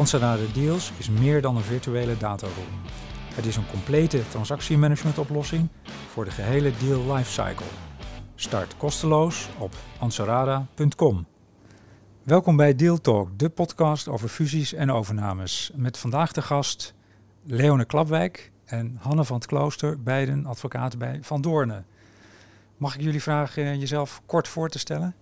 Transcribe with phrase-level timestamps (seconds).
[0.00, 2.80] Anserada Deals is meer dan een virtuele dataroom.
[3.34, 5.68] Het is een complete transactiemanagementoplossing
[6.08, 7.66] voor de gehele deal lifecycle.
[8.34, 11.26] Start kosteloos op ansarada.com.
[12.22, 15.70] Welkom bij Deal Talk, de podcast over fusies en overnames.
[15.74, 16.94] Met vandaag de gast
[17.44, 21.86] Leone Klapwijk en Hanne van het Klooster, beiden advocaten bij Van Doornen.
[22.76, 25.14] Mag ik jullie vragen jezelf kort voor te stellen?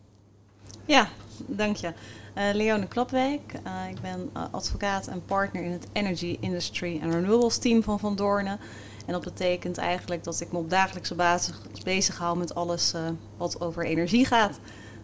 [0.85, 1.09] Ja,
[1.47, 1.93] dank je.
[2.38, 3.52] Uh, Leone Klapwijk.
[3.66, 7.99] Uh, ik ben uh, advocaat en partner in het Energy Industry and Renewables team van
[7.99, 8.59] Van Doornen.
[9.07, 11.54] En dat betekent eigenlijk dat ik me op dagelijkse basis
[11.85, 12.95] bezig hou met alles
[13.37, 14.60] wat over energie gaat.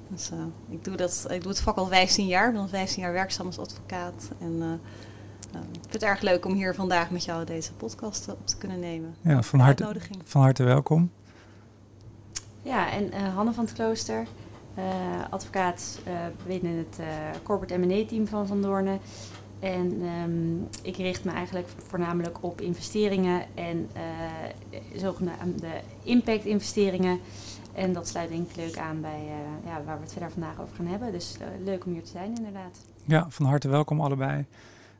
[0.08, 0.30] Dus
[0.68, 2.46] ik, doe dat, ik doe het vak al 15 jaar.
[2.46, 4.30] Ik ben al 15 jaar werkzaam als advocaat.
[4.40, 4.80] En
[5.50, 8.80] ik vind het erg leuk om hier vandaag met jou deze podcast op te kunnen
[8.80, 9.14] nemen.
[9.20, 11.10] Ja, van harte, van harte welkom.
[12.62, 14.26] Ja, en Hanne van het Klooster.
[14.78, 14.84] Uh,
[15.30, 16.12] advocaat uh,
[16.46, 17.06] binnen het uh,
[17.42, 18.98] corporate M&A-team van Van Doornen.
[19.60, 23.90] En um, ik richt me eigenlijk voornamelijk op investeringen en
[24.96, 25.68] zogenaamde
[26.02, 27.18] impact-investeringen.
[27.72, 29.22] En dat sluit denk ik leuk aan bij
[29.64, 31.12] ja, waar we het verder vandaag over gaan hebben.
[31.12, 32.78] Dus leuk om hier te zijn inderdaad.
[33.04, 34.44] Ja, van harte welkom allebei.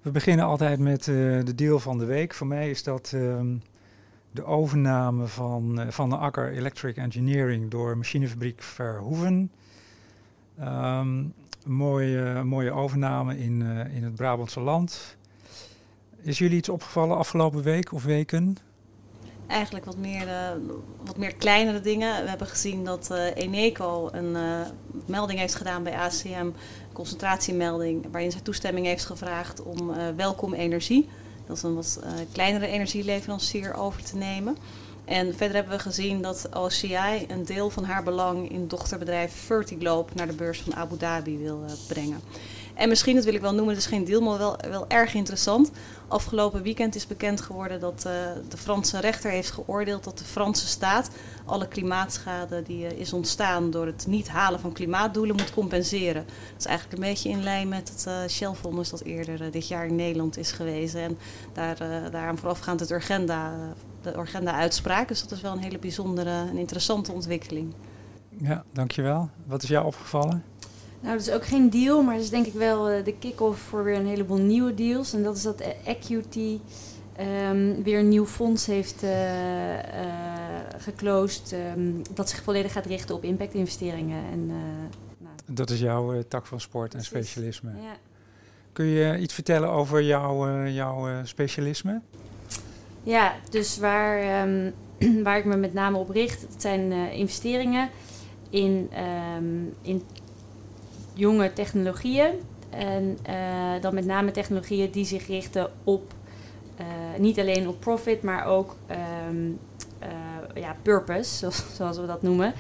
[0.03, 2.34] We beginnen altijd met de deal van de week.
[2.34, 3.62] Voor mij is dat um,
[4.31, 9.50] de overname van, van de Akker Electric Engineering door machinefabriek Verhoeven.
[10.60, 11.34] Um,
[11.66, 15.16] mooie, mooie overname in, uh, in het Brabantse land.
[16.22, 18.56] Is jullie iets opgevallen afgelopen week of weken?
[19.47, 20.50] Eigenlijk wat meer, uh,
[21.05, 22.22] wat meer kleinere dingen.
[22.22, 24.37] We hebben gezien dat uh, Eneco een
[25.06, 26.54] melding heeft gedaan bij ACM, een
[26.93, 31.09] concentratiemelding, waarin zij toestemming heeft gevraagd om Welkom Energie,
[31.47, 34.56] dat is een wat kleinere energieleverancier, over te nemen.
[35.04, 40.10] En verder hebben we gezien dat OCI een deel van haar belang in dochterbedrijf Vertiglobe
[40.15, 42.20] naar de beurs van Abu Dhabi wil uh, brengen.
[42.75, 45.14] En misschien, dat wil ik wel noemen, het is geen deal, maar wel, wel erg
[45.14, 45.70] interessant.
[46.09, 48.12] Afgelopen weekend is bekend geworden dat uh,
[48.48, 51.10] de Franse rechter heeft geoordeeld dat de Franse staat
[51.44, 56.25] alle klimaatschade die uh, is ontstaan door het niet halen van klimaatdoelen moet compenseren.
[56.26, 59.87] Dat is eigenlijk een beetje in lijn met het uh, Shell-vonnis dat eerder dit jaar
[59.87, 60.94] in Nederland is geweest.
[60.94, 61.19] En
[61.53, 61.76] daar,
[62.10, 63.53] daaraan voorafgaand het Urgenda,
[64.04, 65.09] de Urgenda-uitspraak.
[65.09, 67.75] Dus dat is wel een hele bijzondere en interessante ontwikkeling.
[68.38, 69.28] Ja, dankjewel.
[69.47, 70.42] Wat is jou opgevallen?
[71.00, 73.60] Nou, dat is ook geen deal, maar dat is denk ik wel uh, de kick-off
[73.60, 75.12] voor weer een heleboel nieuwe deals.
[75.12, 76.59] En dat is dat Equity
[77.20, 79.81] um, weer een nieuw fonds heeft uh, uh,
[80.78, 81.53] geclosed.
[81.76, 84.25] Um, dat zich volledig gaat richten op impact-investeringen.
[84.32, 85.34] En, nou.
[85.47, 87.70] Dat is jouw tak van sport en specialisme.
[87.70, 87.97] Ja.
[88.72, 92.00] Kun je iets vertellen over jouw, jouw specialisme?
[93.04, 94.75] Ja, dus waar, um,
[95.25, 97.88] waar ik me met name op richt, dat zijn investeringen
[98.50, 98.91] in,
[99.82, 100.03] in
[101.14, 102.32] jonge technologieën.
[102.70, 106.12] En uh, dan met name technologieën die zich richten op
[106.81, 106.87] uh,
[107.19, 108.97] niet alleen op profit, maar ook uh,
[110.54, 112.53] ja, purpose, zoals, zoals, we dat noemen.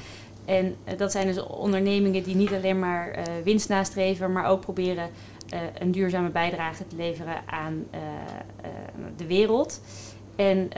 [0.44, 5.10] En dat zijn dus ondernemingen die niet alleen maar winst nastreven, maar ook proberen
[5.78, 7.86] een duurzame bijdrage te leveren aan
[9.16, 9.80] de wereld.
[10.36, 10.68] En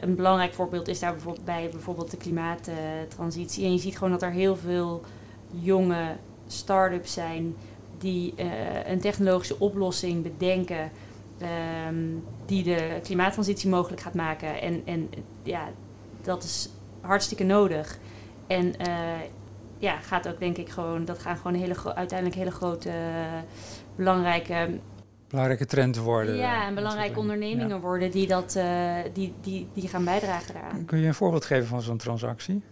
[0.00, 3.64] een belangrijk voorbeeld is daar bijvoorbeeld bij bijvoorbeeld de klimaattransitie.
[3.64, 5.02] En je ziet gewoon dat er heel veel
[5.50, 7.56] jonge start-ups zijn
[7.98, 8.46] die uh,
[8.86, 10.90] een technologische oplossing bedenken
[11.88, 14.60] um, die de klimaattransitie mogelijk gaat maken.
[14.60, 15.08] En, en
[15.42, 15.68] ja,
[16.22, 16.70] dat is
[17.00, 17.98] hartstikke nodig.
[18.46, 19.20] En uh,
[19.78, 22.92] ja, gaat ook denk ik gewoon, dat gaan gewoon hele uiteindelijk hele grote,
[23.96, 24.78] belangrijke
[25.28, 26.36] belangrijke trend worden.
[26.36, 27.80] Ja, en belangrijke ondernemingen ja.
[27.80, 30.84] worden die, dat, uh, die, die, die gaan bijdragen daaraan.
[30.84, 32.62] Kun je een voorbeeld geven van zo'n transactie?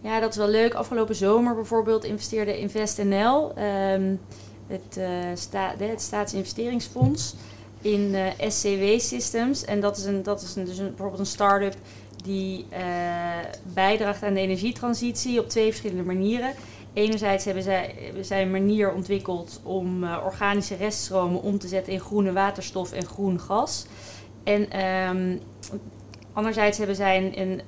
[0.00, 0.74] Ja, dat is wel leuk.
[0.74, 4.20] Afgelopen zomer bijvoorbeeld investeerde InvestNL, um,
[4.66, 7.34] het, uh, sta het Staatsinvesteringsfonds,
[7.80, 9.64] in uh, SCW Systems.
[9.64, 11.74] En dat is, een, dat is een, dus een, bijvoorbeeld een start-up
[12.24, 12.66] die
[13.74, 16.54] bijdraagt aan de energietransitie op twee verschillende manieren.
[16.96, 22.32] Enerzijds hebben zij, zij een manier ontwikkeld om organische reststromen om te zetten in groene
[22.32, 23.86] waterstof en groen gas.
[24.44, 25.40] En um,
[26.32, 27.60] anderzijds hebben zij een, een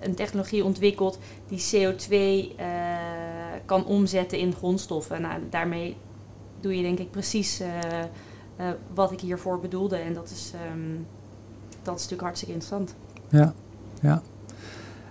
[0.00, 1.18] een technologie ontwikkeld
[1.48, 2.66] die CO2 uh,
[3.64, 5.20] kan omzetten in grondstoffen.
[5.20, 5.96] Nou, daarmee
[6.60, 7.62] doe je denk ik precies
[8.94, 9.96] wat ik hiervoor bedoelde.
[9.96, 10.92] En dat is, ehm,
[11.82, 12.94] dat is natuurlijk hartstikke interessant.
[13.28, 13.54] Ja,
[14.00, 14.22] ja.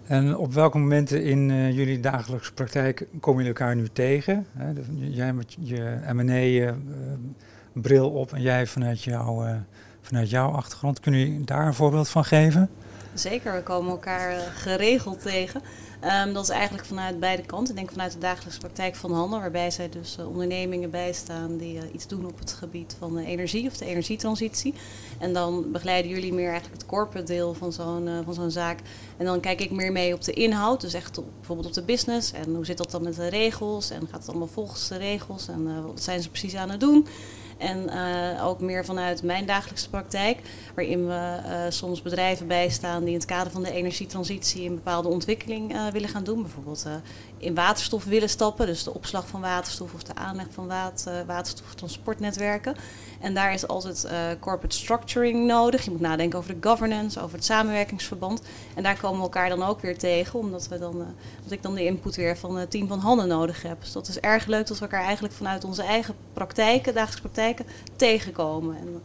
[0.08, 4.46] En op welke momenten in uh, jullie dagelijkse praktijk kom je elkaar nu tegen?
[4.58, 4.72] Hè?
[4.94, 9.48] Jij met je M&A-bril op en jij vanuit, jou,
[10.02, 11.00] vanuit jouw achtergrond.
[11.00, 12.70] Kun je daar een voorbeeld van geven?
[13.14, 15.62] Zeker, we komen elkaar geregeld tegen.
[16.04, 17.70] Um, dat is eigenlijk vanuit beide kanten.
[17.70, 21.76] Ik denk vanuit de dagelijkse praktijk van handel, waarbij zij dus uh, ondernemingen bijstaan die
[21.76, 24.74] uh, iets doen op het gebied van energie of de energietransitie.
[25.20, 28.80] En dan begeleiden jullie meer eigenlijk het corporate deel van zo'n uh, van zo'n zaak.
[29.18, 32.32] En dan kijk ik meer mee op de inhoud, dus echt bijvoorbeeld op de business.
[32.32, 33.90] En hoe zit dat dan met de regels?
[33.90, 35.48] En gaat het allemaal volgens de regels?
[35.48, 37.08] En wat zijn ze precies aan het doen?
[37.58, 40.40] En uh, ook meer vanuit mijn dagelijkse praktijk,
[40.76, 45.08] waarin we uh, soms bedrijven bijstaan die in het kader van de energietransitie een bepaalde
[45.08, 46.42] ontwikkeling uh, willen gaan doen.
[46.42, 46.86] Bijvoorbeeld
[47.38, 52.76] in waterstof willen stappen, dus de opslag van waterstof of de aanleg van water, waterstoftransportnetwerken.
[53.20, 54.08] En daar is altijd
[54.40, 55.86] corporate structuring nodig.
[55.86, 58.42] Je moet nadenken over de governance, over het samenwerkingsverband.
[58.76, 61.06] En daar komen we elkaar dan ook weer tegen, omdat, we dan,
[61.44, 63.82] dat ik dan de input weer van het team van handen nodig heb.
[63.82, 67.66] Dus dat is erg leuk dat we elkaar eigenlijk vanuit onze eigen praktijken, dagelijkse praktijken,
[67.96, 68.78] tegenkomen.
[68.78, 69.02] En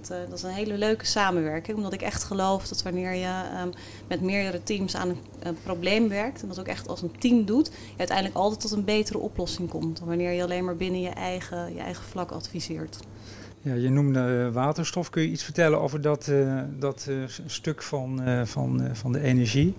[0.00, 3.42] dat, uh, dat, is een hele leuke samenwerking, omdat ik echt geloof dat wanneer je
[3.62, 3.72] um,
[4.08, 7.66] met meerdere teams aan een, probleem werkt en dat ook echt als een team doet,
[7.66, 11.08] je uiteindelijk altijd tot een betere oplossing komt dan wanneer je alleen maar binnen je
[11.08, 12.98] eigen, je eigen vlak adviseert.
[13.62, 15.10] Ja, je noemde uh, waterstof.
[15.10, 17.08] Kun je iets vertellen over dat, uh, dat
[17.46, 19.74] stuk van, van, van de energie?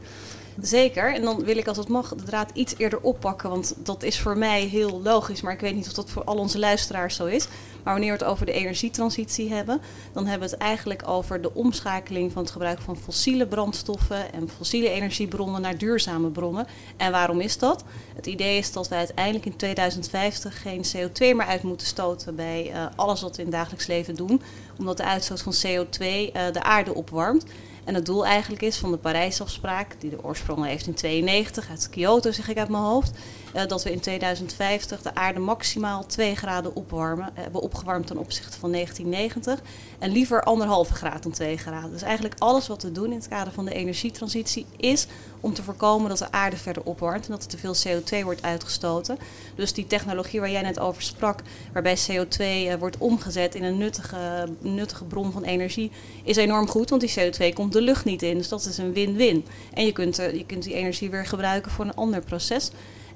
[0.61, 1.13] Zeker.
[1.13, 3.49] En dan wil ik als het mag de draad iets eerder oppakken.
[3.49, 5.41] Want dat is voor mij heel logisch.
[5.41, 7.47] Maar ik weet niet of dat voor al onze luisteraars zo is.
[7.83, 9.81] Maar wanneer we het over de energietransitie hebben,
[10.13, 14.49] dan hebben we het eigenlijk over de omschakeling van het gebruik van fossiele brandstoffen en
[14.49, 16.67] fossiele energiebronnen naar duurzame bronnen.
[16.97, 17.83] En waarom is dat?
[18.15, 22.71] Het idee is dat we uiteindelijk in 2050 geen CO2 meer uit moeten stoten bij
[22.71, 24.41] uh, alles wat we in het dagelijks leven doen.
[24.77, 27.45] Omdat de uitstoot van CO2 uh, de aarde opwarmt.
[27.91, 31.89] En het doel eigenlijk is van de Parijsafspraak, die de oorsprong heeft in 92 uit
[31.89, 33.11] Kyoto, zeg ik uit mijn hoofd,
[33.55, 38.17] uh, dat we in 2050 de aarde maximaal 2 graden opwarmen, uh, hebben opgewarmd ten
[38.17, 39.61] opzichte van 1990.
[39.99, 41.91] En liever anderhalve graad dan 2 graden.
[41.91, 45.07] Dus eigenlijk alles wat we doen in het kader van de energietransitie is
[45.39, 48.43] om te voorkomen dat de aarde verder opwarmt en dat er te veel CO2 wordt
[48.43, 49.17] uitgestoten.
[49.55, 51.39] Dus die technologie waar jij net over sprak,
[51.73, 55.91] waarbij CO2 uh, wordt omgezet in een nuttige, nuttige bron van energie,
[56.23, 58.37] is enorm goed, want die CO2 komt de lucht niet in.
[58.37, 59.45] Dus dat is een win-win.
[59.73, 62.71] En je kunt, je kunt die energie weer gebruiken voor een ander proces.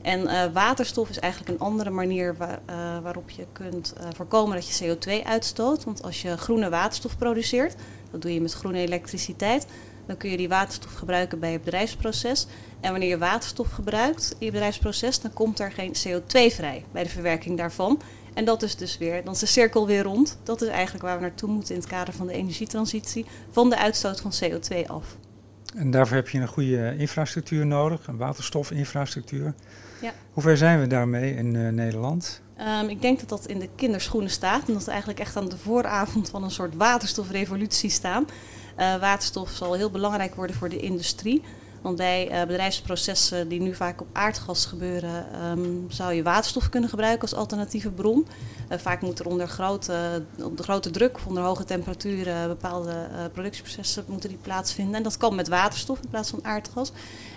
[0.05, 2.47] En uh, waterstof is eigenlijk een andere manier uh,
[3.03, 5.83] waarop je kunt uh, voorkomen dat je CO2 uitstoot.
[5.83, 7.75] Want als je groene waterstof produceert,
[8.11, 9.67] dat doe je met groene elektriciteit,
[10.05, 12.47] dan kun je die waterstof gebruiken bij je bedrijfsproces.
[12.81, 17.03] En wanneer je waterstof gebruikt in je bedrijfsproces, dan komt er geen CO2 vrij bij
[17.03, 18.01] de verwerking daarvan.
[18.33, 20.37] En dat is dus weer, dan is de cirkel weer rond.
[20.43, 23.77] Dat is eigenlijk waar we naartoe moeten in het kader van de energietransitie, van de
[23.77, 25.17] uitstoot van CO2 af.
[25.75, 29.53] En daarvoor heb je een goede infrastructuur nodig, een waterstofinfrastructuur.
[30.01, 30.13] Ja.
[30.33, 32.41] Hoe ver zijn we daarmee in uh, Nederland?
[32.81, 35.49] Um, ik denk dat dat in de kinderschoenen staat en dat we eigenlijk echt aan
[35.49, 38.25] de vooravond van een soort waterstofrevolutie staan.
[38.79, 41.41] Uh, waterstof zal heel belangrijk worden voor de industrie.
[41.85, 46.89] Want bij uh, bedrijfsprocessen die nu vaak op aardgas gebeuren, um, zou je waterstof kunnen
[46.89, 48.27] gebruiken als alternatieve bron.
[48.71, 54.03] Uh, vaak moet er onder grote, onder grote druk onder hoge temperaturen bepaalde uh, productieprocessen
[54.07, 54.95] moeten die plaatsvinden.
[54.95, 56.91] En dat kan met waterstof in plaats van aardgas.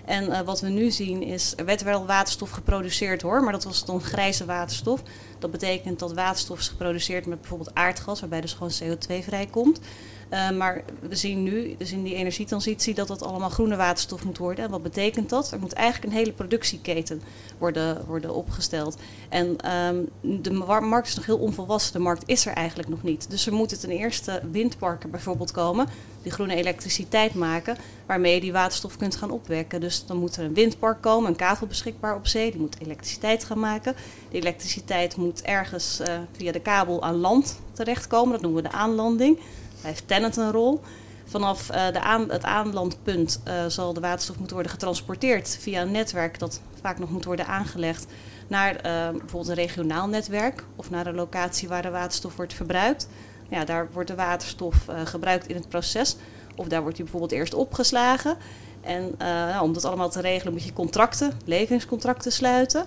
[0.05, 3.85] En wat we nu zien is, er werd wel waterstof geproduceerd hoor, maar dat was
[3.85, 5.02] dan grijze waterstof.
[5.38, 9.81] Dat betekent dat waterstof is geproduceerd met bijvoorbeeld aardgas, waarbij dus gewoon CO2 vrijkomt.
[10.30, 14.38] Uh, maar we zien nu, dus in die energietransitie, dat dat allemaal groene waterstof moet
[14.38, 14.64] worden.
[14.64, 15.52] En wat betekent dat?
[15.52, 17.23] Er moet eigenlijk een hele productieketen
[17.58, 18.97] worden, worden opgesteld.
[19.28, 20.08] En um,
[20.42, 21.92] de markt is nog heel onvolwassen.
[21.92, 23.30] De markt is er eigenlijk nog niet.
[23.30, 25.87] Dus er moeten ten eerste windparken bijvoorbeeld komen,
[26.23, 29.80] die groene elektriciteit maken, waarmee je die waterstof kunt gaan opwekken.
[29.80, 33.44] Dus dan moet er een windpark komen, een kavel beschikbaar op zee, die moet elektriciteit
[33.44, 33.94] gaan maken.
[34.30, 38.75] Die elektriciteit moet ergens uh, via de kabel aan land terechtkomen, dat noemen we de
[38.75, 39.38] aanlanding.
[39.80, 40.80] Heeft Tennet een rol.
[41.25, 45.90] Vanaf uh, de aan, het aanlandpunt uh, zal de waterstof moeten worden getransporteerd via een
[45.90, 48.06] netwerk dat vaak nog moet worden aangelegd
[48.47, 48.80] naar uh,
[49.11, 53.08] bijvoorbeeld een regionaal netwerk of naar een locatie waar de waterstof wordt verbruikt.
[53.49, 56.16] Ja, daar wordt de waterstof gebruikt in het proces
[56.56, 58.37] of daar wordt die bijvoorbeeld eerst opgeslagen.
[58.80, 62.87] En nou, om dat allemaal te regelen moet je contracten, leveringscontracten sluiten.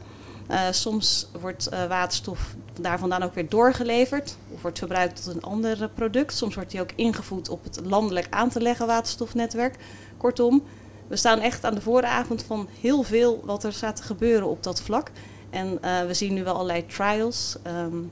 [0.71, 6.33] Soms wordt waterstof daar vandaan ook weer doorgeleverd of wordt verbruikt tot een ander product.
[6.33, 9.75] Soms wordt die ook ingevoed op het landelijk aan te leggen waterstofnetwerk.
[10.17, 10.63] Kortom,
[11.07, 14.63] we staan echt aan de vooravond van heel veel wat er staat te gebeuren op
[14.63, 15.11] dat vlak.
[15.49, 17.55] En uh, we zien nu wel allerlei trials.
[17.67, 18.11] Um,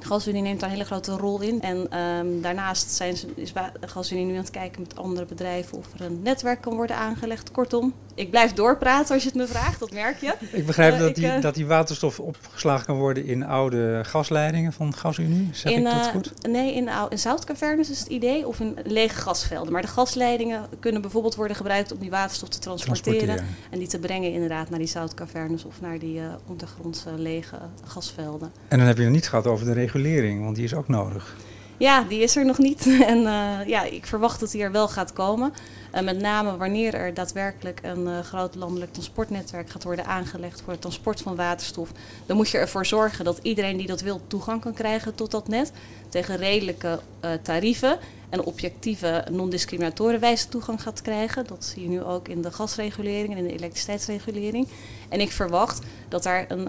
[0.00, 1.60] GasUnie neemt daar een hele grote rol in.
[1.60, 5.92] En ehm, daarnaast zijn ze, is GasUnie nu aan het kijken met andere bedrijven of
[5.94, 7.50] er een netwerk kan worden aangelegd.
[7.50, 10.34] Kortom, ik blijf doorpraten als je het me vraagt, dat merk je.
[10.52, 14.72] Ik begrijp uh, dat, die, uh, dat die waterstof opgeslagen kan worden in oude gasleidingen
[14.72, 15.48] van GasUnie.
[15.52, 16.32] Zeg in, ik dat goed?
[16.42, 19.72] Uh, nee, in, in zoutcavernes is het idee of in lege gasvelden.
[19.72, 23.18] Maar de gasleidingen kunnen bijvoorbeeld worden gebruikt om die waterstof te transporteren.
[23.18, 23.56] transporteren.
[23.70, 28.52] En die te brengen inderdaad naar die zoutcavernes of naar die ondergrondse lege gasvelden.
[28.68, 31.36] En dan heb je het niet gehad over de regulering, want die is ook nodig.
[31.78, 32.86] Ja, die is er nog niet.
[33.06, 35.52] En uh, ja, ik verwacht dat die er wel gaat komen.
[35.96, 40.72] Uh, met name wanneer er daadwerkelijk een uh, groot landelijk transportnetwerk gaat worden aangelegd voor
[40.72, 41.90] het transport van waterstof.
[42.26, 45.48] Dan moet je ervoor zorgen dat iedereen die dat wil toegang kan krijgen tot dat
[45.48, 45.72] net.
[46.08, 47.00] Tegen redelijke
[47.42, 47.98] tarieven
[48.28, 51.46] en objectieve, non-discriminatoren wijze toegang gaat krijgen.
[51.46, 54.68] Dat zie je nu ook in de gasregulering en in de elektriciteitsregulering.
[55.08, 56.68] En ik verwacht dat daar een,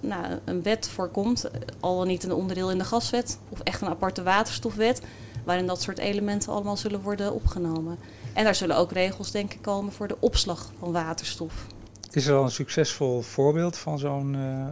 [0.00, 3.80] nou, een wet voor komt, al dan niet een onderdeel in de gaswet of echt
[3.80, 5.00] een aparte waterstofwet,
[5.46, 7.98] waarin dat soort elementen allemaal zullen worden opgenomen.
[8.32, 11.66] En daar zullen ook regels, denk ik, komen voor de opslag van waterstof.
[12.10, 14.66] Is er al een succesvol voorbeeld van zo'n uh,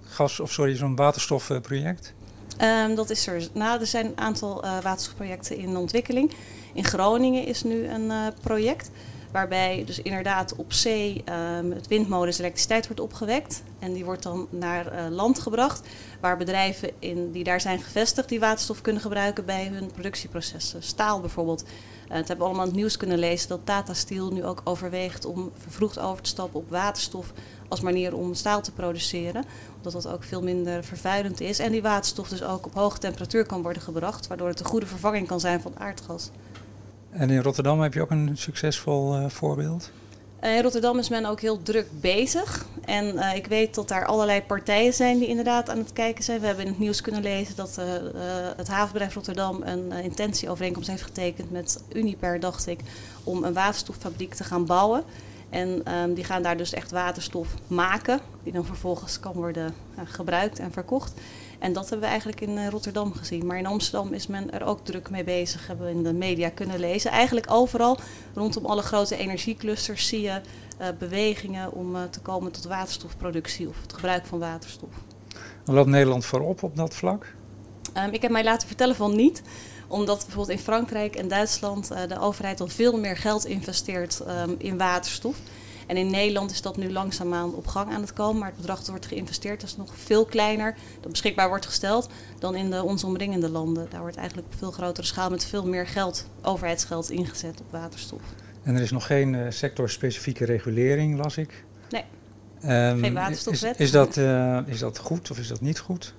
[0.00, 2.14] gas of sorry, zo'n waterstofproject?
[2.62, 3.48] Um, dat is er.
[3.52, 6.32] Nou, er zijn een aantal uh, waterstofprojecten in ontwikkeling.
[6.74, 8.90] In Groningen is nu een uh, project
[9.36, 11.24] waarbij dus inderdaad op zee
[11.58, 13.62] um, het windmolens elektriciteit wordt opgewekt.
[13.78, 15.88] En die wordt dan naar uh, land gebracht,
[16.20, 20.82] waar bedrijven in, die daar zijn gevestigd die waterstof kunnen gebruiken bij hun productieprocessen.
[20.82, 21.62] Staal bijvoorbeeld.
[21.62, 21.68] Uh,
[22.14, 25.52] het hebben we allemaal het nieuws kunnen lezen dat Tata Steel nu ook overweegt om
[25.58, 27.32] vervroegd over te stappen op waterstof
[27.68, 29.44] als manier om staal te produceren.
[29.76, 31.58] Omdat dat ook veel minder vervuilend is.
[31.58, 34.86] En die waterstof dus ook op hoge temperatuur kan worden gebracht, waardoor het een goede
[34.86, 36.30] vervanging kan zijn van aardgas.
[37.16, 39.90] En in Rotterdam heb je ook een succesvol uh, voorbeeld?
[40.44, 42.66] Uh, in Rotterdam is men ook heel druk bezig.
[42.84, 46.40] En uh, ik weet dat daar allerlei partijen zijn die inderdaad aan het kijken zijn.
[46.40, 47.80] We hebben in het nieuws kunnen lezen dat
[48.56, 52.80] het havenbedrijf Rotterdam een intentieovereenkomst heeft getekend met Uniper, dacht ik,
[53.24, 55.04] om een waterstoffabriek te gaan bouwen.
[55.50, 60.58] En um, die gaan daar dus echt waterstof maken, die dan vervolgens kan worden gebruikt
[60.58, 61.12] en verkocht.
[61.58, 63.46] En dat hebben we eigenlijk in uh, Rotterdam gezien.
[63.46, 66.48] Maar in Amsterdam is men er ook druk mee bezig, hebben we in de media
[66.48, 67.10] kunnen lezen.
[67.10, 67.98] Eigenlijk overal
[68.34, 70.40] rondom alle grote energieclusters zie je
[70.80, 74.90] uh, bewegingen om te komen tot waterstofproductie of het gebruik van waterstof.
[75.64, 77.34] Loopt Nederland voorop op dat vlak?
[77.96, 79.42] Um, ik heb mij laten vertellen van niet
[79.88, 84.54] omdat bijvoorbeeld in Frankrijk en Duitsland uh, de overheid al veel meer geld investeert um,
[84.58, 85.36] in waterstof.
[85.86, 88.38] En in Nederland is dat nu langzaamaan op gang aan het komen.
[88.38, 90.76] Maar het bedrag dat wordt geïnvesteerd is nog veel kleiner.
[91.00, 93.86] Dat beschikbaar wordt gesteld dan in de ons omringende landen.
[93.90, 98.22] Daar wordt eigenlijk op veel grotere schaal met veel meer geld, overheidsgeld, ingezet op waterstof.
[98.62, 101.64] En er is nog geen uh, sectorspecifieke regulering, las ik.
[101.90, 102.04] Nee,
[102.90, 103.74] um, geen waterstofwet.
[103.78, 106.14] Is, is, dat, uh, is dat goed of is dat niet goed?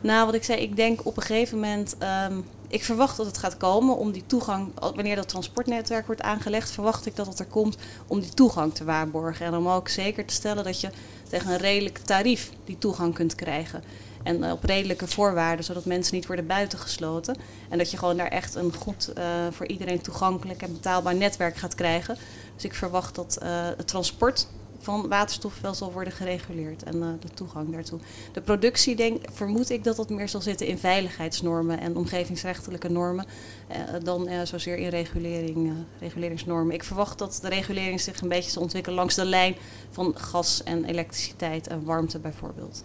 [0.00, 1.96] Nou, wat ik zei, ik denk op een gegeven moment.
[2.30, 6.70] Um, ik verwacht dat het gaat komen om die toegang, wanneer dat transportnetwerk wordt aangelegd,
[6.70, 9.46] verwacht ik dat het er komt om die toegang te waarborgen.
[9.46, 10.90] En om ook zeker te stellen dat je
[11.28, 13.84] tegen een redelijk tarief die toegang kunt krijgen.
[14.22, 17.36] En uh, op redelijke voorwaarden, zodat mensen niet worden buitengesloten.
[17.68, 21.56] En dat je gewoon daar echt een goed, uh, voor iedereen toegankelijk en betaalbaar netwerk
[21.56, 22.16] gaat krijgen.
[22.54, 24.46] Dus ik verwacht dat uh, het transport
[24.80, 27.98] van waterstof wel zal worden gereguleerd en uh, de toegang daartoe.
[28.32, 33.26] De productie, denk, vermoed ik dat dat meer zal zitten in veiligheidsnormen en omgevingsrechtelijke normen
[33.70, 36.74] uh, dan uh, zozeer in regulering, reguleringsnormen.
[36.74, 39.56] Ik verwacht dat de regulering zich een beetje zal ontwikkelen langs de lijn
[39.90, 42.82] van gas en elektriciteit en warmte bijvoorbeeld.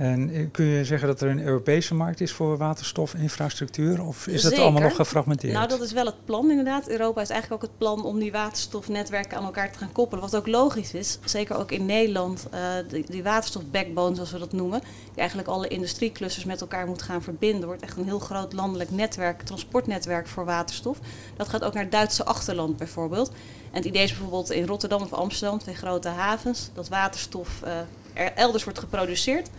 [0.00, 4.02] En kun je zeggen dat er een Europese markt is voor waterstofinfrastructuur?
[4.04, 4.56] Of is Zeker.
[4.56, 5.52] dat allemaal nog gefragmenteerd?
[5.52, 6.88] Nou, dat is wel het plan inderdaad.
[6.88, 10.24] Europa is eigenlijk ook het plan om die waterstofnetwerken aan elkaar te gaan koppelen.
[10.24, 14.52] Wat ook logisch is, zeker ook in Nederland, uh, die, die waterstofbackbone zoals we dat
[14.52, 14.80] noemen.
[14.80, 17.66] Die eigenlijk alle industrieclusters met elkaar moet gaan verbinden.
[17.66, 20.98] Wordt echt een heel groot landelijk netwerk, transportnetwerk voor waterstof.
[21.36, 23.28] Dat gaat ook naar het Duitse achterland bijvoorbeeld.
[23.70, 27.70] En het idee is bijvoorbeeld in Rotterdam of Amsterdam, twee grote havens, dat waterstof uh,
[28.12, 29.50] er elders wordt geproduceerd.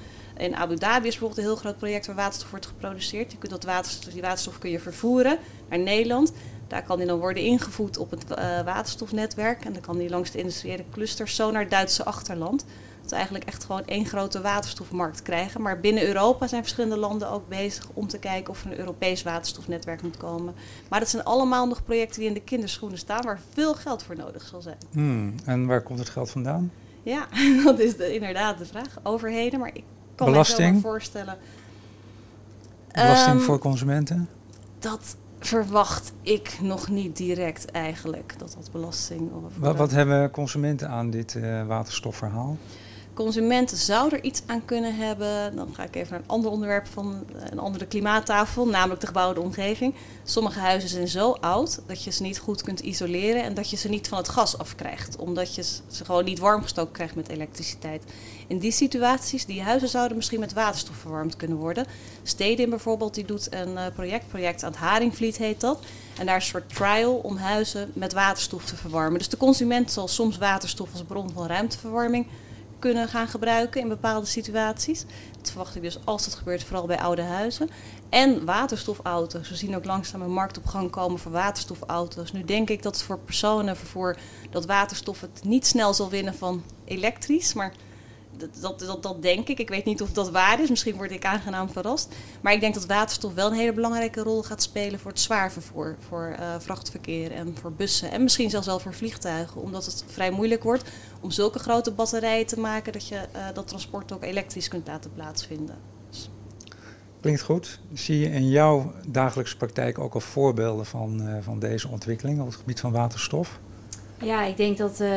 [0.41, 3.31] In Abu Dhabi is bijvoorbeeld een heel groot project waar waterstof wordt geproduceerd.
[3.31, 5.37] Je kunt dat waterstof, die waterstof kun je vervoeren
[5.69, 6.31] naar Nederland.
[6.67, 9.65] Daar kan die dan worden ingevoed op het uh, waterstofnetwerk.
[9.65, 12.65] En dan kan die langs de industriële clusters zo naar het Duitse achterland.
[13.01, 15.61] Dat we eigenlijk echt gewoon één grote waterstofmarkt krijgen.
[15.61, 19.23] Maar binnen Europa zijn verschillende landen ook bezig om te kijken of er een Europees
[19.23, 20.53] waterstofnetwerk moet komen.
[20.89, 24.15] Maar dat zijn allemaal nog projecten die in de kinderschoenen staan, waar veel geld voor
[24.15, 24.77] nodig zal zijn.
[24.91, 26.71] Hmm, en waar komt het geld vandaan?
[27.03, 27.27] Ja,
[27.63, 28.97] dat is de, inderdaad de vraag.
[29.03, 29.83] Overheden, maar ik
[30.23, 30.75] kan Belasting?
[30.75, 31.37] me voorstellen.
[32.91, 34.29] Belasting um, voor consumenten?
[34.79, 39.31] Dat verwacht ik nog niet direct eigenlijk, dat dat belasting...
[39.57, 42.57] Wat, wat hebben consumenten aan dit uh, waterstofverhaal?
[43.13, 45.55] Consumenten zouden er iets aan kunnen hebben.
[45.55, 49.41] Dan ga ik even naar een ander onderwerp van een andere klimaattafel, namelijk de gebouwde
[49.41, 49.93] omgeving.
[50.23, 53.77] Sommige huizen zijn zo oud dat je ze niet goed kunt isoleren en dat je
[53.77, 57.29] ze niet van het gas afkrijgt, omdat je ze gewoon niet warm gestoken krijgt met
[57.29, 58.03] elektriciteit.
[58.47, 61.85] In die situaties, die huizen zouden misschien met waterstof verwarmd kunnen worden.
[62.23, 65.79] Stedin bijvoorbeeld, die doet een uh, project, project aan het Haringvliet heet dat.
[66.19, 69.17] En daar is een soort trial om huizen met waterstof te verwarmen.
[69.17, 72.27] Dus de consument zal soms waterstof als bron van ruimteverwarming
[72.81, 75.05] kunnen gaan gebruiken in bepaalde situaties.
[75.37, 77.69] Dat verwacht ik dus als dat gebeurt, vooral bij oude huizen.
[78.09, 79.49] En waterstofauto's.
[79.49, 82.31] We zien ook langzaam een markt op gang komen voor waterstofauto's.
[82.31, 84.17] Nu denk ik dat het voor personenvervoer
[84.49, 87.53] dat waterstof het niet snel zal winnen van elektrisch.
[87.53, 87.73] Maar
[88.61, 89.59] dat, dat, dat, denk ik.
[89.59, 90.69] Ik weet niet of dat waar is.
[90.69, 92.15] Misschien word ik aangenaam verrast.
[92.41, 95.95] Maar ik denk dat waterstof wel een hele belangrijke rol gaat spelen voor het zwaarvervoer.
[96.07, 98.11] Voor uh, vrachtverkeer en voor bussen.
[98.11, 99.61] En misschien zelfs wel voor vliegtuigen.
[99.61, 100.89] Omdat het vrij moeilijk wordt
[101.21, 105.13] om zulke grote batterijen te maken dat je uh, dat transport ook elektrisch kunt laten
[105.13, 105.75] plaatsvinden.
[107.21, 107.79] Klinkt goed.
[107.93, 112.45] Zie je in jouw dagelijkse praktijk ook al voorbeelden van, uh, van deze ontwikkeling op
[112.45, 113.59] het gebied van waterstof?
[114.23, 115.09] Ja, ik denk dat, uh,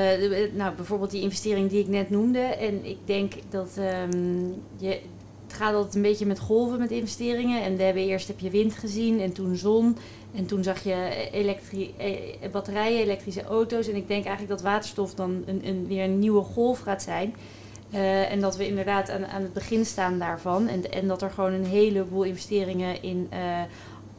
[0.53, 2.39] nou bijvoorbeeld die investering die ik net noemde.
[2.39, 5.01] En ik denk dat um, je,
[5.43, 7.63] het gaat altijd een beetje met golven met investeringen.
[7.63, 9.97] En we hebben eerst heb je wind gezien en toen zon.
[10.35, 13.89] En toen zag je elektri eh, batterijen, elektrische auto's.
[13.89, 17.35] En ik denk eigenlijk dat waterstof dan een, een, weer een nieuwe golf gaat zijn.
[18.31, 20.69] En dat we inderdaad aan, aan het begin staan daarvan.
[20.69, 23.29] En, en dat er gewoon een heleboel investeringen in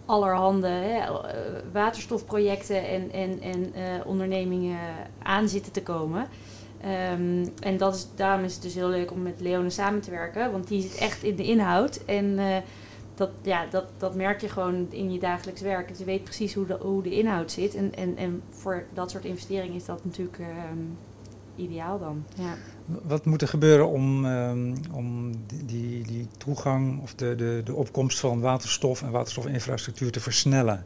[0.05, 1.39] allerhande hè, eh,
[1.71, 4.79] waterstofprojecten en, en, en uh, ondernemingen
[5.23, 6.27] aan zitten te komen.
[7.11, 10.11] Um, en dat is, daarom is het dus heel leuk om met Leone samen te
[10.11, 12.05] werken, want die zit echt in de inhoud.
[12.05, 12.57] En uh,
[13.15, 15.87] dat, ja, dat, dat merk je gewoon in je dagelijks werk.
[15.87, 17.75] Dus je weet precies hoe de, hoe de inhoud zit.
[17.75, 20.37] En, en, en voor dat soort investeringen is dat natuurlijk
[20.71, 20.97] um,
[21.55, 22.25] ideaal dan.
[22.35, 22.53] Ja.
[22.85, 27.73] Wat moet er gebeuren om, um, om die, die, die, toegang of de, de, de
[27.73, 30.85] opkomst van waterstof en waterstofinfrastructuur te versnellen?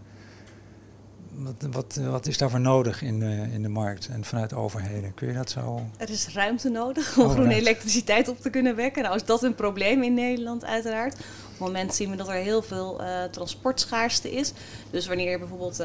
[1.31, 5.13] Wat, wat, wat is daarvoor nodig in de, in de markt en vanuit overheden?
[5.13, 5.81] Kun je dat zo...
[5.97, 9.03] Er is ruimte nodig om oh, groene elektriciteit op te kunnen wekken.
[9.03, 11.17] Nou is dat een probleem in Nederland uiteraard.
[11.59, 14.53] Het moment zien we dat er heel veel uh, transportschaarste is.
[14.89, 15.79] Dus wanneer je bijvoorbeeld...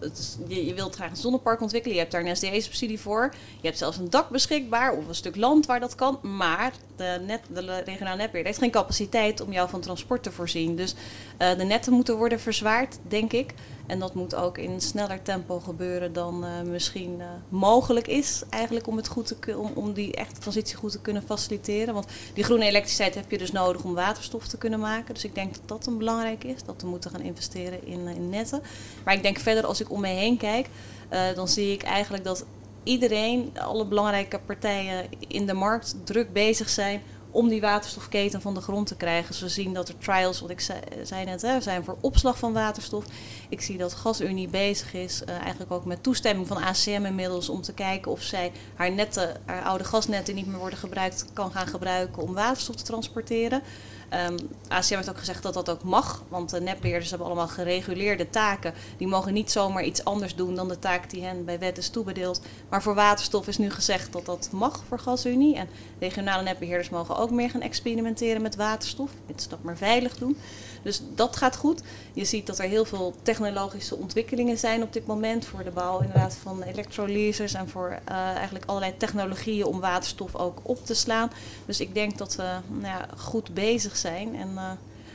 [0.00, 3.34] Is, je, wilt graag een zonnepark ontwikkelen, je hebt daar een SDE-subsidie voor.
[3.60, 6.18] Je hebt zelfs een dak beschikbaar of een stuk land waar dat kan.
[6.22, 10.76] Maar de, net, de regionale netbeheer heeft geen capaciteit om jou van transport te voorzien.
[10.76, 10.94] Dus
[11.38, 13.54] uh, de netten moeten worden verzwaard, denk ik.
[13.86, 18.42] En dat moet ook in sneller tempo gebeuren dan misschien mogelijk is.
[18.50, 21.94] Eigenlijk om, het goed te om, om die echte transitie goed te kunnen faciliteren.
[21.94, 25.14] Want die groene elektriciteit heb je dus nodig om waterstof te kunnen maken.
[25.18, 26.62] Dus ik denk dat dat een belangrijk is.
[26.64, 28.62] Dat we moeten gaan investeren in, in netten.
[29.04, 30.68] Maar ik denk verder als ik om me heen kijk.
[31.12, 32.44] Uh, dan zie ik eigenlijk dat
[32.82, 38.60] iedereen, alle belangrijke partijen in de markt druk bezig zijn om die waterstofketen van de
[38.60, 39.28] grond te krijgen.
[39.28, 42.38] Dus we zien dat er trials, wat ik zei, zei net, hè, zijn voor opslag
[42.38, 43.04] van waterstof.
[43.48, 47.72] Ik zie dat GasUnie bezig is, eigenlijk ook met toestemming van ACM inmiddels, om te
[47.72, 52.22] kijken of zij haar netten, haar oude gasnetten niet meer worden gebruikt, kan gaan gebruiken
[52.22, 53.62] om waterstof te transporteren.
[54.12, 54.36] Um,
[54.68, 58.74] ACM heeft ook gezegd dat dat ook mag, want de netbeheerders hebben allemaal gereguleerde taken.
[58.96, 61.88] Die mogen niet zomaar iets anders doen dan de taak die hen bij wet is
[61.88, 62.40] toebedeeld.
[62.68, 65.56] Maar voor waterstof is nu gezegd dat dat mag voor GasUnie.
[65.56, 65.68] En
[65.98, 70.36] regionale netbeheerders mogen ook meer gaan experimenteren met waterstof, mits dat maar veilig doen.
[70.82, 71.82] Dus dat gaat goed.
[72.12, 76.00] Je ziet dat er heel veel technologische ontwikkelingen zijn op dit moment voor de bouw
[76.00, 81.30] inderdaad van elektrolysers en voor uh, eigenlijk allerlei technologieën om waterstof ook op te slaan.
[81.66, 84.70] Dus ik denk dat we nou ja, goed bezig zijn en uh,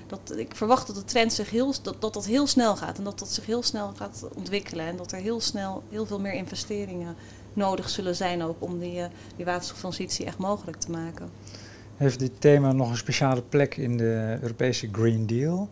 [0.07, 3.03] dat, ik verwacht dat de trend zich heel, dat, dat dat heel snel gaat en
[3.03, 6.33] dat dat zich heel snel gaat ontwikkelen en dat er heel snel heel veel meer
[6.33, 7.15] investeringen
[7.53, 11.29] nodig zullen zijn ook om die, uh, die waterstoftransitie echt mogelijk te maken.
[11.97, 15.69] Heeft dit thema nog een speciale plek in de Europese Green Deal?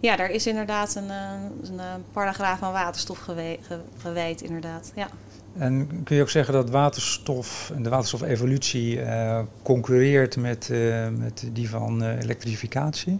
[0.00, 3.60] Ja, daar is inderdaad een, een paragraaf aan waterstof gewijd,
[3.96, 4.92] gewijd inderdaad.
[4.94, 5.08] Ja.
[5.56, 11.48] En kun je ook zeggen dat waterstof en de waterstofevolutie uh, concurreert met, uh, met
[11.52, 13.18] die van uh, elektrificatie?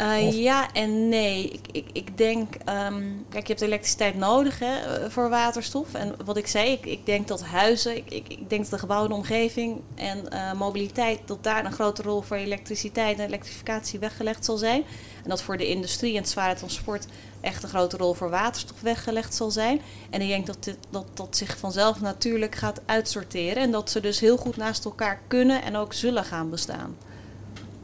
[0.00, 1.48] Uh, ja en nee.
[1.48, 5.94] Ik, ik, ik denk, um, kijk, je hebt elektriciteit nodig hè, voor waterstof.
[5.94, 8.78] En wat ik zei, ik, ik denk dat huizen, ik, ik, ik denk dat de
[8.78, 14.44] gebouwde omgeving en uh, mobiliteit, dat daar een grote rol voor elektriciteit en elektrificatie weggelegd
[14.44, 14.82] zal zijn.
[15.22, 17.06] En dat voor de industrie en het zware transport
[17.40, 19.80] echt een grote rol voor waterstof weggelegd zal zijn.
[20.10, 23.62] En ik denk dat dit, dat, dat zich vanzelf natuurlijk gaat uitsorteren.
[23.62, 26.96] En dat ze dus heel goed naast elkaar kunnen en ook zullen gaan bestaan.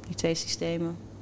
[0.07, 1.13] Die twee systemen.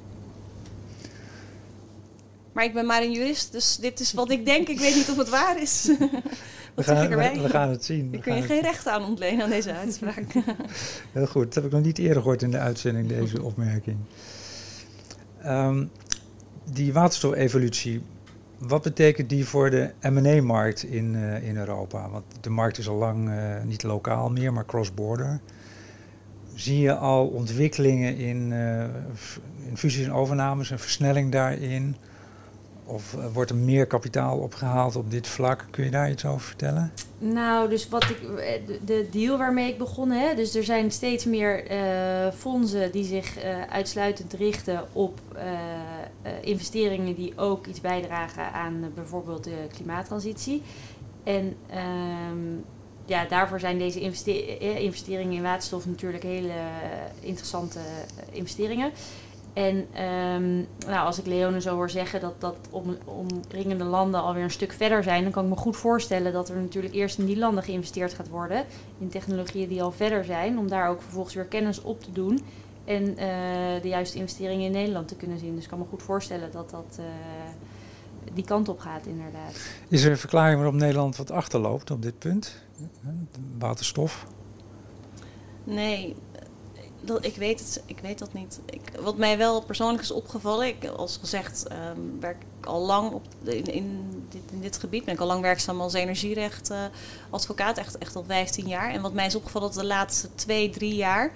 [2.53, 4.67] Maar ik ben maar een jurist, dus dit is wat ik denk.
[4.67, 5.91] Ik weet niet of het waar is.
[6.75, 7.41] Wat zeg ik we, erbij?
[7.41, 8.09] we gaan het zien.
[8.09, 10.25] We Ik kun je gaan geen recht aan ontlenen aan deze uitspraak.
[11.11, 13.97] Heel goed, dat heb ik nog niet eerder gehoord in de uitzending, deze opmerking.
[15.41, 15.85] Ehm,
[16.63, 18.01] die waterstofevolutie,
[18.57, 22.09] wat betekent die voor de M&A-markt in, eh, in Europa?
[22.09, 25.39] Want de markt is al lang eh, niet lokaal meer, maar cross-border.
[26.55, 28.83] Zie je al ontwikkelingen in, eh,
[29.67, 31.95] in fusies en overnames, een versnelling daarin?
[32.85, 35.65] Of eh, wordt er meer kapitaal opgehaald op dit vlak?
[35.69, 36.91] Kun je daar iets over vertellen?
[37.17, 38.19] Nou, dus wat ik,
[38.65, 43.03] de- de deal waarmee ik begon, hè, dus er zijn steeds meer eh, fondsen die
[43.03, 45.43] zich eh, uitsluitend richten op eh,
[46.21, 50.61] eh, investeringen die ook iets bijdragen aan eh, bijvoorbeeld de klimaattransitie.
[51.23, 52.55] En ehm,
[53.05, 56.57] ja, daarvoor zijn deze investe- eh, investeringen in waterstof natuurlijk hele eh,
[57.19, 58.91] interessante eh, investeringen.
[59.53, 60.55] En ehm,
[60.87, 64.71] nou, als ik Leone zo hoor zeggen dat, dat om, omringende landen alweer een stuk
[64.71, 67.63] verder zijn, dan kan ik me goed voorstellen dat er natuurlijk eerst in die landen
[67.63, 68.65] geïnvesteerd gaat worden.
[68.99, 72.39] In technologieën die al verder zijn, om daar ook vervolgens weer kennis op te doen.
[72.85, 75.55] En eh, de juiste investeringen in Nederland te kunnen zien.
[75.55, 77.05] Dus ik kan me goed voorstellen dat dat eh,
[78.33, 79.55] die kant op gaat, inderdaad.
[79.87, 82.63] Is er een verklaring waarom Nederland wat achterloopt op dit punt?
[83.57, 84.25] Waterstof?
[85.63, 86.15] Nee,
[87.05, 88.59] dat, ik, weet het, ik weet dat niet.
[88.65, 93.11] Ik, wat mij wel persoonlijk is opgevallen, ik, als gezegd ehm, werk ik al lang
[93.11, 95.05] op, in, in, dit, in dit gebied.
[95.05, 96.77] Ben ik al lang werkzaam als energierecht eh,
[97.29, 98.91] advocaat, echt, echt al 15 jaar.
[98.91, 101.31] En wat mij is opgevallen dat de laatste twee, drie jaar...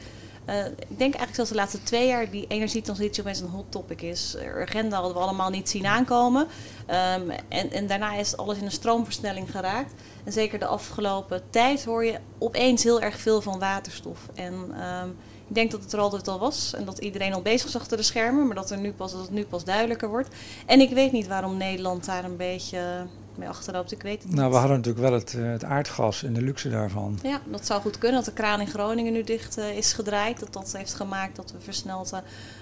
[0.47, 4.01] eh, ik denk eigenlijk zelfs de laatste twee jaar die energietransitie opeens een hot topic
[4.01, 4.37] is.
[4.61, 6.47] Agenda hadden we allemaal niet zien aankomen.
[6.85, 9.93] Ehm, en, en daarna is alles in een stroomversnelling geraakt.
[10.23, 14.19] En zeker de afgelopen tijd hoor je opeens heel erg veel van waterstof.
[14.33, 15.09] En ehm,
[15.47, 17.97] ik denk dat het er altijd al was en dat iedereen al bezig was achter
[17.97, 20.35] de schermen, maar dat, er nu pas, dat het nu pas duidelijker wordt.
[20.65, 23.05] En ik weet niet waarom Nederland daar een beetje
[23.37, 23.91] mee achterloopt.
[23.91, 24.51] Ik weet het Nou, niet.
[24.51, 27.19] we hadden natuurlijk wel het, eh, het aardgas en de luxe daarvan.
[27.23, 28.17] Ja, dat zou goed kunnen.
[28.23, 30.39] Dat de kraan in Groningen nu dicht eh, is gedraaid.
[30.39, 32.19] Dat dat heeft gemaakt dat we versneld eh,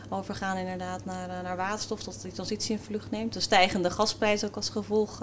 [0.09, 2.03] overgaan inderdaad naar, naar waterstof.
[2.03, 3.33] Dat die transitie in vlucht neemt.
[3.33, 5.21] De stijgende gasprijs ook als gevolg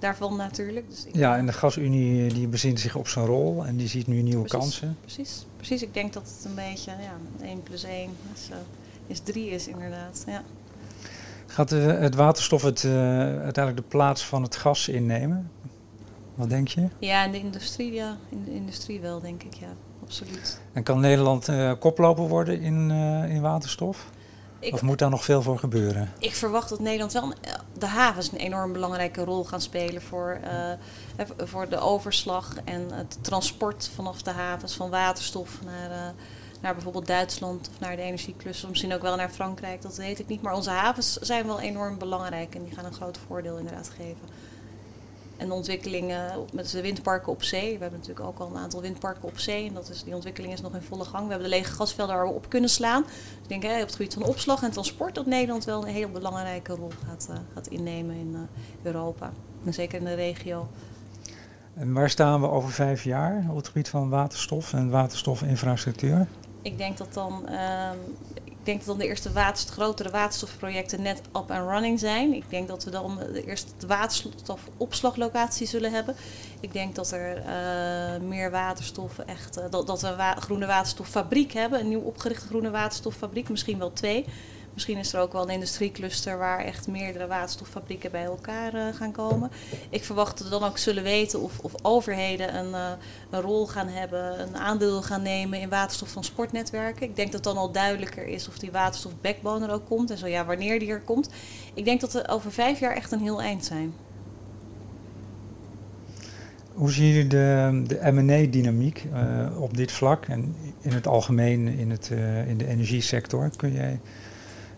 [0.00, 0.90] daarvan natuurlijk.
[0.90, 4.06] Dus ik- Ja, en de gasunie die bezint zich op zijn rol en die ziet
[4.06, 4.58] nu nieuwe Precies.
[4.58, 4.96] kansen.
[5.00, 5.82] Precies, precies.
[5.82, 8.56] Ik denk dat het een beetje ja, 1 plus 1 is, eh,
[9.06, 10.22] is 3 is inderdaad.
[10.26, 10.42] Ja.
[11.48, 15.50] Gaat het waterstof het, eh, uiteindelijk de plaats van het gas innemen?
[16.34, 16.88] Wat denk je?
[16.98, 18.16] ja, in de industrie, ja.
[18.28, 19.68] In de industrie wel, denk ik, ja.
[20.02, 20.60] Absoluut.
[20.72, 24.06] En kan Nederland eh, koploper worden in, eh, in waterstof?
[24.58, 26.12] Ik, Of moet daar nog veel voor gebeuren?
[26.18, 27.32] ik verwacht dat Nederland wel...
[27.78, 30.40] de havens een enorm belangrijke rol gaan spelen voor,
[31.36, 36.14] voor de overslag en het transport vanaf de havens van waterstof naar,
[36.60, 38.68] naar bijvoorbeeld Duitsland of naar de energiecluster.
[38.68, 40.42] Misschien ook wel naar Frankrijk, dat weet ik niet.
[40.42, 44.28] Maar onze havens zijn wel enorm belangrijk en die gaan een groot voordeel inderdaad geven.
[45.38, 47.74] En de ontwikkelingen met de windparken op zee.
[47.74, 49.66] We hebben natuurlijk ook al een aantal windparken op zee.
[49.68, 51.24] En dat is, die ontwikkeling is nog in volle gang.
[51.24, 53.02] We hebben de lege gasvelden waar we op kunnen slaan.
[53.02, 55.94] Dus ik denk hè, op het gebied van opslag en transport dat Nederland wel een
[55.94, 58.40] heel belangrijke rol gaat, eh, gaat innemen in eh,
[58.82, 59.32] Europa.
[59.64, 60.68] En zeker in de regio.
[61.74, 66.26] En waar staan we over vijf jaar op het gebied van waterstof en waterstofinfrastructuur?
[66.68, 67.96] Ik denk dat dan, ehm,
[68.44, 72.32] ik denk dat dan de eerste waterst, grotere waterstofprojecten net up and running zijn.
[72.32, 76.14] Ik denk dat we dan de eerste waterstofopslaglocatie zullen hebben.
[76.60, 81.52] Ik denk dat er eh, meer waterstof echt, eh, dat, dat we een groene waterstoffabriek
[81.52, 84.24] hebben, een nieuw opgerichte groene waterstoffabriek, misschien wel twee.
[84.78, 89.12] Misschien is er ook wel een industriecluster waar echt meerdere waterstoffabrieken bij elkaar eh, gaan
[89.12, 89.50] komen.
[89.90, 92.90] Ik verwacht dat we dan ook zullen weten of, of overheden een, eh,
[93.30, 97.06] een rol gaan hebben, een aandeel gaan nemen in waterstoftransportnetwerken.
[97.06, 100.18] Ik denk dat dan al duidelijker is of die waterstof backbone er ook komt en
[100.18, 101.30] zo ja, wanneer die er komt.
[101.74, 103.94] Ik denk dat we over vijf jaar echt een heel eind zijn.
[106.72, 111.90] Hoe zien jullie de, de M&A-dynamiek eh, op dit vlak en in het algemeen in,
[111.90, 112.10] het,
[112.46, 113.50] in de energiesector?
[113.56, 114.00] Kun jij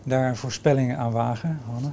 [0.03, 1.91] daar voorspellingen aan wagen, Hanne?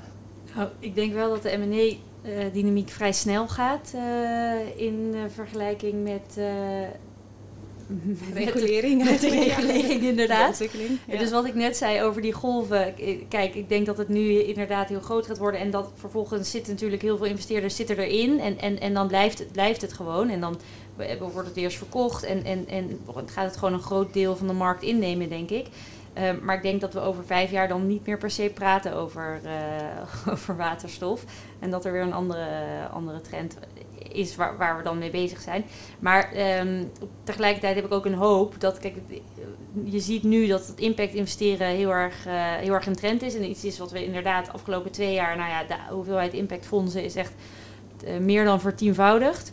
[0.55, 6.37] Nou, ik denk wel dat de M&A-dynamiek vrij snel gaat eh, in eh, vergelijking met,
[6.37, 6.47] eh,
[8.35, 9.05] met, Regulering.
[9.05, 10.59] met de regulering, inderdaad.
[10.59, 10.99] De ontwikkeling.
[11.07, 12.95] Ja, Dus wat ik net zei over die golven.
[13.29, 15.61] Kijk, ik denk dat het nu inderdaad heel groot gaat worden.
[15.61, 18.41] En dat vervolgens zitten natuurlijk heel veel investeerders zitten erin.
[18.41, 20.29] En, en, en dan blijft het, blijft het gewoon.
[20.29, 20.59] En dan
[21.33, 22.25] wordt het eerst verkocht.
[22.25, 25.67] En, en, en gaat het gewoon een groot deel van de markt innemen, denk ik.
[26.19, 28.95] Ehm, maar ik denk dat we over vijf jaar dan niet meer per se praten
[28.95, 29.53] over, eh,
[30.33, 31.25] over waterstof.
[31.59, 32.47] En dat er weer een andere,
[32.93, 33.59] andere trend
[34.13, 35.65] is waar, waar we dan mee bezig zijn.
[35.99, 36.85] Maar ehm,
[37.25, 39.21] tegelijkertijd heb ik ook een hoop dat, kijk, het-
[39.85, 43.35] je ziet nu dat het impact investeren heel erg, eh, heel erg een trend is.
[43.35, 47.05] En iets is wat we inderdaad de afgelopen twee jaar, nou ja, de hoeveelheid impactfondsen
[47.05, 47.33] is echt
[48.05, 49.53] eh, meer dan vertienvoudigd.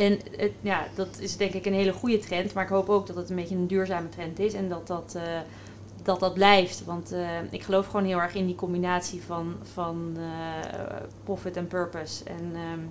[0.00, 3.06] En het, ja, dat is denk ik een hele goede trend, maar ik hoop ook
[3.06, 5.22] dat het een beetje een duurzame trend is en dat dat, uh,
[6.02, 6.84] dat, dat blijft.
[6.84, 10.24] Want uh, ik geloof gewoon heel erg in die combinatie van, van uh,
[11.24, 12.24] profit en purpose.
[12.24, 12.90] En, um,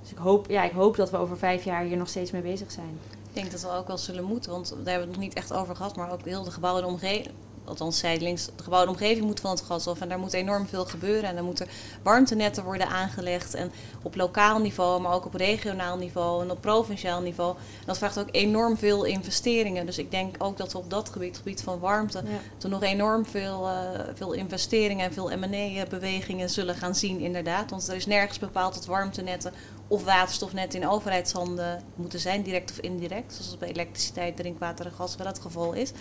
[0.00, 2.42] dus ik hoop, ja, ik hoop dat we over vijf jaar hier nog steeds mee
[2.42, 2.98] bezig zijn.
[3.28, 5.34] Ik denk dat we ook wel zullen moeten, want daar hebben we het nog niet
[5.34, 7.34] echt over gehad, maar ook heel de gebouwen omgeving
[7.68, 10.00] althans zijdelings, de gebouwde omgeving moet van het gas af.
[10.00, 11.30] En daar moet enorm veel gebeuren.
[11.30, 11.66] En er moeten
[12.02, 13.54] warmtenetten worden aangelegd.
[13.54, 17.56] En op lokaal niveau, maar ook op regionaal niveau en op provinciaal niveau.
[17.56, 19.86] En dat vraagt ook enorm veel investeringen.
[19.86, 22.62] Dus ik denk ook dat we op dat gebied, het gebied van warmte, ja.
[22.62, 23.78] er nog enorm veel, uh,
[24.14, 27.70] veel investeringen en veel M&A-bewegingen zullen gaan zien inderdaad.
[27.70, 29.52] Want er is nergens bepaald dat warmtenetten
[29.88, 33.32] of waterstofnet in overheidshanden moeten zijn, direct of indirect.
[33.32, 35.92] Zoals het bij elektriciteit, drinkwater en gas wel het geval is.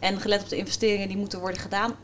[0.00, 1.94] En gelet op de investeringen die moeten worden gedaan,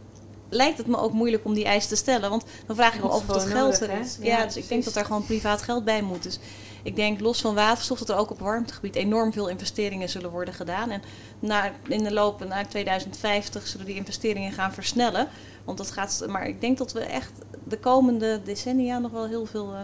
[0.49, 2.31] lijkt het me ook moeilijk om die eis te stellen.
[2.31, 4.19] Want dan vraag ik me of het geld er is.
[4.21, 6.23] Ja, ja, dus ik denk dat er gewoon privaat geld bij moet.
[6.23, 6.39] Dus
[6.83, 10.55] ik denk los van waterstof dat er ook op warmtegebied enorm veel investeringen zullen worden
[10.55, 10.91] gedaan.
[10.91, 11.03] En
[11.39, 15.29] na, in de loop naar 2050 zullen die investeringen gaan versnellen.
[15.65, 17.33] Want dat gaat, maar ik denk dat we echt
[17.65, 19.81] de komende decennia nog wel heel veel, uh,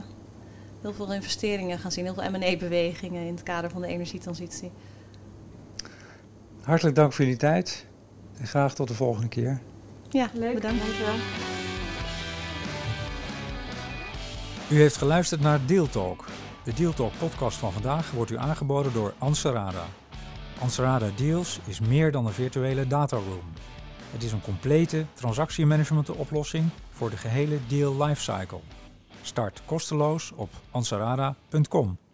[0.86, 2.04] heel veel investeringen gaan zien.
[2.04, 4.70] Heel veel M&A-bewegingen in het kader van de energietransitie.
[6.62, 7.86] Hartelijk dank voor jullie tijd.
[8.38, 9.60] En graag tot de volgende keer.
[10.08, 10.54] Ja, leuk.
[10.54, 10.78] Bedankt.
[10.78, 11.14] Dankjewel.
[14.70, 16.24] U heeft geluisterd naar Deal Talk.
[16.64, 19.84] De Deal Talk podcast van vandaag wordt u aangeboden door Anserada.
[20.58, 23.52] Anserada Deals is meer dan een virtuele dataroom.
[24.12, 28.60] Het is een complete transactiemanagement oplossing voor de gehele deal lifecycle.
[29.26, 32.05] Start kosteloos op ansarada.com.